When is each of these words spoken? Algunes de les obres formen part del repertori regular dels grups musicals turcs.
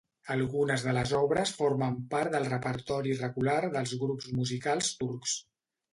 Algunes 0.35 0.85
de 0.85 0.93
les 0.97 1.11
obres 1.17 1.51
formen 1.59 1.99
part 2.15 2.33
del 2.37 2.49
repertori 2.53 3.15
regular 3.21 3.59
dels 3.77 3.95
grups 4.05 4.33
musicals 4.39 4.91
turcs. 5.05 5.41